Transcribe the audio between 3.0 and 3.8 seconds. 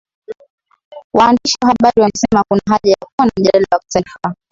kuwa na mjadala wa